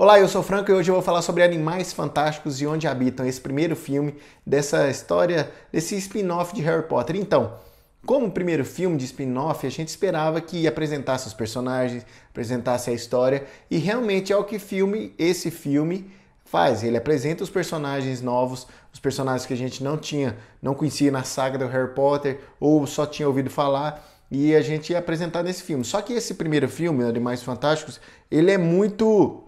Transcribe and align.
Olá, 0.00 0.18
eu 0.18 0.26
sou 0.28 0.42
Franco 0.42 0.70
e 0.70 0.74
hoje 0.74 0.90
eu 0.90 0.94
vou 0.94 1.02
falar 1.02 1.20
sobre 1.20 1.42
Animais 1.42 1.92
Fantásticos 1.92 2.58
e 2.62 2.66
Onde 2.66 2.86
Habitam, 2.86 3.26
esse 3.26 3.38
primeiro 3.38 3.76
filme 3.76 4.14
dessa 4.46 4.88
história, 4.88 5.52
desse 5.70 5.94
spin-off 5.98 6.54
de 6.54 6.62
Harry 6.62 6.84
Potter. 6.84 7.16
Então, 7.16 7.58
como 8.06 8.30
primeiro 8.30 8.64
filme 8.64 8.96
de 8.96 9.04
spin-off, 9.04 9.66
a 9.66 9.70
gente 9.70 9.88
esperava 9.88 10.40
que 10.40 10.66
apresentasse 10.66 11.26
os 11.26 11.34
personagens, 11.34 12.06
apresentasse 12.30 12.88
a 12.88 12.94
história, 12.94 13.44
e 13.70 13.76
realmente 13.76 14.32
é 14.32 14.36
o 14.38 14.42
que 14.42 14.58
filme, 14.58 15.14
esse 15.18 15.50
filme 15.50 16.10
faz. 16.46 16.82
Ele 16.82 16.96
apresenta 16.96 17.44
os 17.44 17.50
personagens 17.50 18.22
novos, 18.22 18.66
os 18.94 18.98
personagens 18.98 19.44
que 19.44 19.52
a 19.52 19.58
gente 19.58 19.84
não 19.84 19.98
tinha, 19.98 20.34
não 20.62 20.72
conhecia 20.72 21.12
na 21.12 21.24
saga 21.24 21.58
do 21.58 21.66
Harry 21.66 21.92
Potter 21.92 22.40
ou 22.58 22.86
só 22.86 23.04
tinha 23.04 23.28
ouvido 23.28 23.50
falar, 23.50 24.02
e 24.30 24.54
a 24.56 24.62
gente 24.62 24.92
ia 24.92 24.98
apresentar 24.98 25.42
nesse 25.42 25.62
filme. 25.62 25.84
Só 25.84 26.00
que 26.00 26.14
esse 26.14 26.32
primeiro 26.32 26.70
filme, 26.70 27.04
Animais 27.04 27.42
Fantásticos, 27.42 28.00
ele 28.30 28.50
é 28.50 28.56
muito 28.56 29.44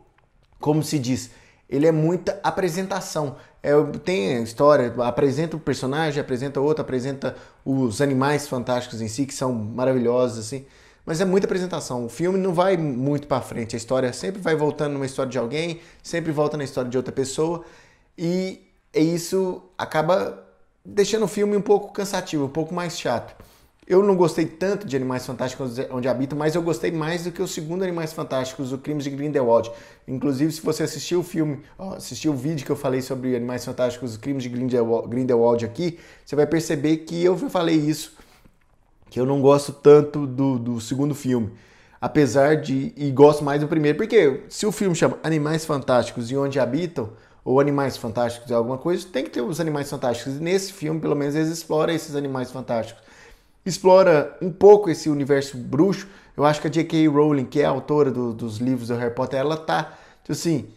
como 0.62 0.82
se 0.82 0.98
diz, 0.98 1.30
ele 1.68 1.86
é 1.86 1.92
muita 1.92 2.38
apresentação. 2.42 3.36
É, 3.62 3.72
tem 4.04 4.42
história, 4.42 4.94
apresenta 4.98 5.56
o 5.56 5.60
personagem, 5.60 6.20
apresenta 6.20 6.60
outro, 6.60 6.82
apresenta 6.82 7.36
os 7.64 8.00
animais 8.00 8.46
fantásticos 8.46 9.02
em 9.02 9.08
si, 9.08 9.26
que 9.26 9.34
são 9.34 9.52
maravilhosos, 9.52 10.46
assim. 10.46 10.64
Mas 11.04 11.20
é 11.20 11.24
muita 11.24 11.46
apresentação. 11.46 12.06
O 12.06 12.08
filme 12.08 12.38
não 12.38 12.54
vai 12.54 12.76
muito 12.76 13.26
para 13.26 13.40
frente. 13.40 13.74
A 13.74 13.78
história 13.78 14.12
sempre 14.12 14.40
vai 14.40 14.54
voltando 14.54 14.92
numa 14.92 15.06
história 15.06 15.30
de 15.30 15.38
alguém, 15.38 15.80
sempre 16.00 16.30
volta 16.30 16.56
na 16.56 16.62
história 16.62 16.88
de 16.88 16.96
outra 16.96 17.12
pessoa. 17.12 17.64
E 18.16 18.60
isso 18.94 19.62
acaba 19.76 20.46
deixando 20.84 21.24
o 21.24 21.28
filme 21.28 21.56
um 21.56 21.62
pouco 21.62 21.92
cansativo, 21.92 22.44
um 22.44 22.48
pouco 22.48 22.72
mais 22.72 22.98
chato. 22.98 23.34
Eu 23.84 24.00
não 24.00 24.14
gostei 24.14 24.46
tanto 24.46 24.86
de 24.86 24.94
Animais 24.94 25.26
Fantásticos 25.26 25.76
Onde 25.90 26.06
Habitam, 26.06 26.38
mas 26.38 26.54
eu 26.54 26.62
gostei 26.62 26.92
mais 26.92 27.24
do 27.24 27.32
que 27.32 27.42
o 27.42 27.48
segundo 27.48 27.82
Animais 27.82 28.12
Fantásticos, 28.12 28.72
o 28.72 28.78
Crimes 28.78 29.02
de 29.02 29.10
Grindelwald. 29.10 29.72
Inclusive, 30.06 30.52
se 30.52 30.62
você 30.62 30.84
assistiu 30.84 31.18
o 31.18 31.22
filme, 31.24 31.60
assistiu 31.76 32.32
o 32.32 32.36
vídeo 32.36 32.64
que 32.64 32.70
eu 32.70 32.76
falei 32.76 33.02
sobre 33.02 33.34
Animais 33.34 33.64
Fantásticos, 33.64 34.12
os 34.12 34.16
Crimes 34.16 34.44
de 34.44 34.48
Grindelwald 34.48 35.64
aqui, 35.64 35.98
você 36.24 36.36
vai 36.36 36.46
perceber 36.46 36.98
que 36.98 37.24
eu 37.24 37.36
falei 37.50 37.74
isso, 37.74 38.16
que 39.10 39.18
eu 39.18 39.26
não 39.26 39.40
gosto 39.40 39.72
tanto 39.72 40.28
do, 40.28 40.60
do 40.60 40.80
segundo 40.80 41.12
filme. 41.12 41.52
Apesar 42.00 42.56
de. 42.56 42.92
E 42.96 43.10
gosto 43.10 43.44
mais 43.44 43.60
do 43.60 43.68
primeiro. 43.68 43.98
Porque 43.98 44.42
se 44.48 44.64
o 44.64 44.72
filme 44.72 44.94
chama 44.94 45.18
Animais 45.24 45.64
Fantásticos 45.64 46.30
e 46.30 46.36
Onde 46.36 46.58
Habitam, 46.60 47.10
ou 47.44 47.60
Animais 47.60 47.96
Fantásticos 47.96 48.50
é 48.50 48.54
alguma 48.54 48.78
coisa, 48.78 49.06
tem 49.08 49.24
que 49.24 49.30
ter 49.30 49.40
os 49.40 49.60
Animais 49.60 49.90
Fantásticos. 49.90 50.36
E 50.36 50.40
nesse 50.40 50.72
filme, 50.72 51.00
pelo 51.00 51.16
menos, 51.16 51.34
eles 51.34 51.48
exploram 51.48 51.92
esses 51.92 52.14
Animais 52.14 52.50
Fantásticos 52.50 53.02
explora 53.64 54.36
um 54.40 54.50
pouco 54.50 54.90
esse 54.90 55.08
universo 55.08 55.56
bruxo. 55.56 56.08
Eu 56.36 56.44
acho 56.44 56.60
que 56.60 56.66
a 56.66 56.70
J.K. 56.70 57.08
Rowling, 57.08 57.44
que 57.44 57.60
é 57.60 57.64
a 57.64 57.70
autora 57.70 58.10
do, 58.10 58.32
dos 58.32 58.58
livros 58.58 58.88
do 58.88 58.96
Harry 58.96 59.14
Potter, 59.14 59.40
ela 59.40 59.56
tá, 59.56 59.92
tipo 60.22 60.32
assim, 60.32 60.68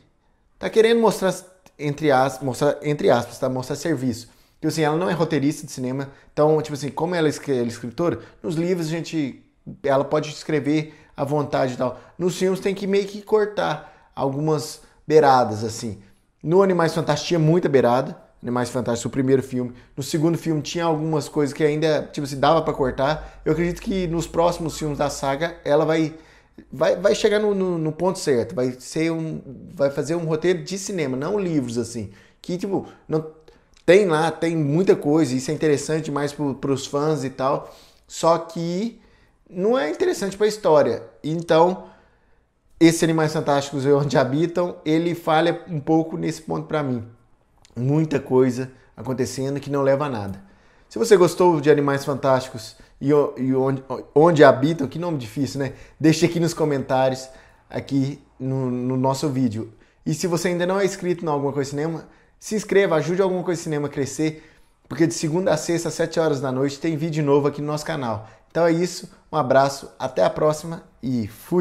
tá 0.59 0.69
querendo 0.69 0.99
mostrar 0.99 1.33
entre 1.77 2.11
aspas, 2.11 2.43
mostrar 2.43 2.77
entre 2.81 3.09
aspas, 3.09 3.37
tá 3.37 3.49
mostrar 3.49 3.75
serviço. 3.75 4.27
Tipo 4.55 4.67
assim, 4.67 4.81
ela 4.81 4.97
não 4.97 5.09
é 5.09 5.13
roteirista 5.13 5.65
de 5.65 5.71
cinema, 5.71 6.09
então, 6.31 6.61
tipo 6.61 6.73
assim, 6.73 6.89
como 6.89 7.13
ela 7.13 7.27
é 7.27 7.29
escritora, 7.29 8.19
nos 8.41 8.55
livros 8.55 8.87
a 8.87 8.89
gente 8.89 9.43
ela 9.83 10.05
pode 10.05 10.29
escrever 10.29 10.93
à 11.15 11.23
vontade 11.23 11.73
e 11.73 11.77
tal. 11.77 11.99
Nos 12.17 12.37
filmes 12.37 12.59
tem 12.59 12.73
que 12.73 12.87
meio 12.87 13.05
que 13.05 13.21
cortar 13.21 14.11
algumas 14.15 14.81
beiradas 15.07 15.63
assim. 15.63 16.01
No 16.41 16.61
Animais 16.61 16.93
Fantásticos 16.93 17.27
tinha 17.27 17.39
muita 17.39 17.67
beirada, 17.67 18.17
Animais 18.45 18.69
Fantásticos, 18.69 19.05
o 19.05 19.09
primeiro 19.09 19.41
filme. 19.41 19.73
No 19.97 20.03
segundo 20.03 20.37
filme 20.37 20.61
tinha 20.61 20.85
algumas 20.85 21.27
coisas 21.27 21.51
que 21.51 21.63
ainda, 21.63 22.07
tipo, 22.13 22.27
se 22.27 22.35
dava 22.35 22.61
para 22.61 22.75
cortar. 22.75 23.41
Eu 23.43 23.53
acredito 23.53 23.81
que 23.81 24.05
nos 24.05 24.27
próximos 24.27 24.77
filmes 24.77 24.99
da 24.99 25.09
saga 25.09 25.57
ela 25.65 25.83
vai 25.83 26.13
vai, 26.71 26.95
vai 26.95 27.15
chegar 27.15 27.39
no, 27.39 27.55
no, 27.55 27.79
no, 27.79 27.91
ponto 27.91 28.19
certo. 28.19 28.53
Vai 28.53 28.75
ser 28.79 29.11
um 29.11 29.41
vai 29.73 29.89
fazer 29.89 30.13
um 30.13 30.25
roteiro 30.25 30.63
de 30.63 30.77
cinema, 30.77 31.17
não 31.17 31.39
livros 31.39 31.79
assim. 31.79 32.11
Que 32.39 32.55
tipo, 32.55 32.87
não 33.07 33.25
tem 33.83 34.05
lá, 34.05 34.29
tem 34.29 34.55
muita 34.55 34.95
coisa, 34.95 35.33
isso 35.33 35.49
é 35.49 35.53
interessante 35.53 36.05
demais 36.05 36.31
para 36.31 36.71
os 36.71 36.85
fãs 36.85 37.23
e 37.23 37.31
tal. 37.31 37.75
Só 38.07 38.37
que 38.37 39.01
não 39.49 39.75
é 39.75 39.89
interessante 39.89 40.37
para 40.37 40.45
a 40.45 40.49
história. 40.49 41.01
Então, 41.23 41.85
esse 42.79 43.03
Animais 43.03 43.33
Fantásticos 43.33 43.87
onde 43.87 44.19
habitam, 44.19 44.75
ele 44.85 45.15
falha 45.15 45.63
um 45.67 45.79
pouco 45.79 46.15
nesse 46.15 46.43
ponto 46.43 46.67
para 46.67 46.83
mim 46.83 47.14
muita 47.75 48.19
coisa 48.19 48.71
acontecendo 48.95 49.59
que 49.59 49.69
não 49.69 49.81
leva 49.81 50.05
a 50.05 50.09
nada. 50.09 50.41
Se 50.87 50.97
você 50.97 51.17
gostou 51.17 51.59
de 51.59 51.69
Animais 51.69 52.05
Fantásticos 52.05 52.77
e, 53.01 53.13
onde, 53.13 53.83
onde, 54.13 54.43
habitam, 54.43 54.87
que 54.87 54.97
nome 54.97 55.17
difícil, 55.17 55.59
né? 55.59 55.73
Deixe 55.99 56.25
aqui 56.25 56.39
nos 56.39 56.53
comentários, 56.53 57.27
aqui 57.69 58.21
no, 58.39 58.71
no, 58.71 58.95
nosso 58.95 59.27
vídeo. 59.27 59.73
E 60.05 60.13
se 60.13 60.27
você 60.27 60.49
ainda 60.49 60.65
não 60.65 60.79
é 60.79 60.85
inscrito 60.85 61.25
no 61.25 61.31
Alguma 61.31 61.51
Coisa 61.51 61.69
Cinema, 61.69 62.07
se 62.39 62.55
inscreva, 62.55 62.95
ajude 62.95 63.21
Alguma 63.21 63.43
Coisa 63.43 63.61
Cinema 63.61 63.87
a 63.87 63.91
crescer, 63.91 64.43
porque 64.87 65.07
de 65.07 65.13
segunda 65.13 65.51
a 65.51 65.57
sexta, 65.57 65.89
às 65.89 65.95
7 65.95 66.19
horas 66.19 66.39
da 66.39 66.51
noite, 66.51 66.79
tem 66.79 66.95
vídeo 66.95 67.23
novo 67.23 67.47
aqui 67.47 67.59
no 67.59 67.67
nosso 67.67 67.85
canal. 67.85 68.29
Então 68.49 68.65
é 68.65 68.71
isso, 68.71 69.11
um 69.31 69.35
abraço, 69.35 69.91
até 69.99 70.23
a 70.23 70.29
próxima 70.29 70.83
e 71.01 71.27
fui! 71.27 71.53